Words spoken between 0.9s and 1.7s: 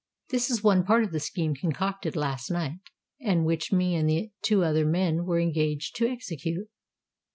of the scheme